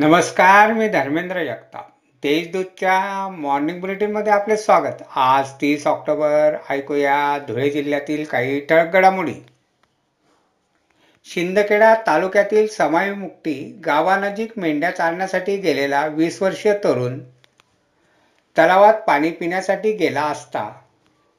[0.00, 1.86] नमस्कार मी धर्मेंद्र जगताप.
[2.22, 5.02] देशदूतच्या मॉर्निंग बुलेटिनमध्ये आपले स्वागत.
[5.16, 9.34] आज तीस ऑक्टोबर ऐकूया धुळे जिल्ह्यातील काही ठळक घडामोडी.
[11.24, 17.18] शिंदखेडा तालुक्यातील समायमुक्ती गावानजीक मेंढ्या चारण्यासाठी गेलेला वीस वर्षीय तरुण
[18.58, 20.72] तलावात पाणी पिण्यासाठी गेला असता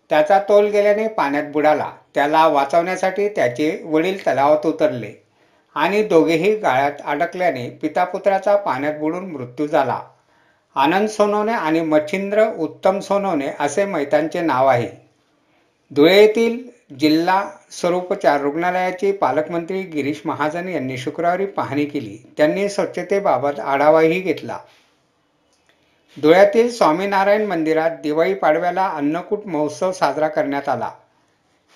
[0.09, 1.91] त्याचा तोल गेल्याने पाण्यात बुडाला.
[2.15, 5.28] त्याला वाचवण्यासाठी त्याचे वडील तलावात उतरले.
[5.75, 10.01] आणि दोघेही गाळ्यात अडकल्याने पितापुत्राचा पाण्यात बुडून मृत्यू झाला.
[10.75, 14.89] आनंद सोनवणे आणि मच्छिंद्र उत्तम सोनवणे असे मैतांचे नाव आहे.
[15.91, 16.59] धुळे येथील
[16.99, 22.17] जिल्हा स्वरूपचार रुग्णालयाची पालकमंत्री गिरीश महाजन यांनी शुक्रवारी पाहणी केली.
[22.37, 24.57] त्यांनी स्वच्छतेबाबत आढावाही घेतला.
[26.21, 30.91] धुळ्यातील स्वामीनारायण मंदिरात दिवाळी पाडव्याला अन्नकूट महोत्सव साजरा करण्यात आला.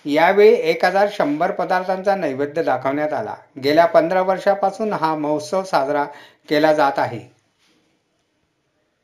[0.06, 3.36] यावेळी एक हजार शंभर पदार्थांचा नैवेद्य दाखवण्यात आला.
[3.64, 6.04] गेल्या पंधरा वर्षापासून हा महोत्सव साजरा
[6.50, 7.20] केला जात आहे.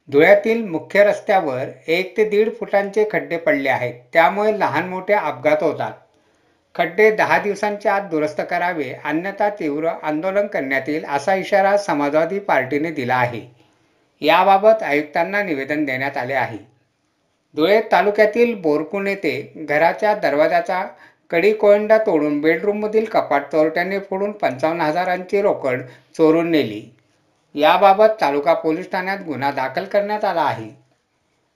[0.10, 3.94] धुळ्यातील मुख्य रस्त्यावर एक ते दीड फुटांचे खड्डे पडले आहेत.
[4.14, 5.92] त्यामुळे लहान मोठे अपघात होतात.
[6.76, 12.92] खड्डे दहा दिवसांच्या आत दुरुस्त करावे अन्यथा तीव्र आंदोलन करण्यात येईल असा इशारा समाजवादी पार्टीने
[12.92, 13.42] दिला आहे.
[14.22, 16.79] याबाबत आयुक्तांना निवेदन देण्यात आले आहे.
[17.56, 20.84] धुळे तालुक्यातील बोरकुण येथे घराच्या दरवाजाचा
[21.32, 25.82] कडी कोयंडा तोडून बेडरूममधील कपाट चोरट्यांनी फोडून पंचावन्न हजारांची रोकड
[26.18, 26.82] चोरून नेली.
[27.56, 30.70] याबाबत तालुका पोलीस ठाण्यात गुन्हा दाखल करण्यात आला आहे.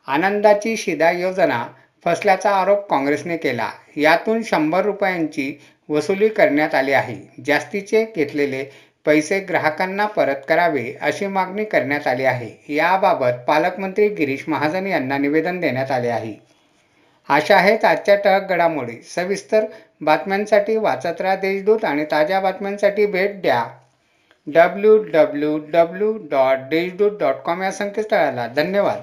[0.08, 1.64] आनंदाची शिदा योजना
[2.06, 3.70] फसल्याचा आरोप काँग्रेसने केला.
[3.96, 5.54] यातून शंभर रुपयांची
[5.90, 7.16] वसुली करण्यात आली आहे.
[7.46, 8.64] जास्तीचे घेतलेले
[9.06, 12.50] पैसे ग्राहकांना परत करावे अशी मागणी करण्यात आली आहे.
[12.70, 16.34] याबाबत पालकमंत्री गिरीश महाजन यांना निवेदन देण्यात आले आहे.
[17.30, 19.66] अशा आहेत आजच्या टळक घडामोडी सविस्तर
[20.02, 23.64] बातम्यांसाठी वाचत राहा देशदूत आणि ताज्या बातम्यांसाठी भेट द्या.
[24.48, 29.02] W W W dot Deshdoot dot com या संकेतस्थळाला धन्यवाद.